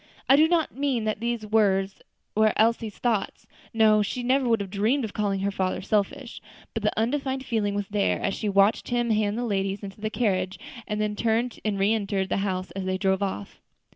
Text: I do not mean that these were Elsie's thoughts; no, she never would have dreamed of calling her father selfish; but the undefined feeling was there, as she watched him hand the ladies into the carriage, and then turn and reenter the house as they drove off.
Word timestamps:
I 0.27 0.35
do 0.35 0.47
not 0.47 0.75
mean 0.75 1.03
that 1.03 1.19
these 1.19 1.45
were 1.45 1.85
Elsie's 2.35 2.97
thoughts; 2.97 3.45
no, 3.71 4.01
she 4.01 4.23
never 4.23 4.49
would 4.49 4.59
have 4.59 4.71
dreamed 4.71 5.05
of 5.05 5.13
calling 5.13 5.41
her 5.41 5.51
father 5.51 5.79
selfish; 5.79 6.41
but 6.73 6.81
the 6.81 6.99
undefined 6.99 7.45
feeling 7.45 7.75
was 7.75 7.87
there, 7.89 8.19
as 8.19 8.33
she 8.33 8.49
watched 8.49 8.87
him 8.89 9.11
hand 9.11 9.37
the 9.37 9.45
ladies 9.45 9.83
into 9.83 10.01
the 10.01 10.09
carriage, 10.09 10.57
and 10.87 10.99
then 10.99 11.15
turn 11.15 11.51
and 11.63 11.77
reenter 11.77 12.25
the 12.25 12.37
house 12.37 12.71
as 12.71 12.85
they 12.85 12.97
drove 12.97 13.21
off. 13.21 13.59